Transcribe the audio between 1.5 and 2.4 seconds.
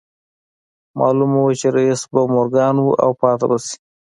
چې رييس به